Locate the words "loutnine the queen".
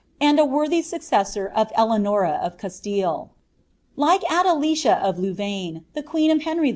5.17-6.31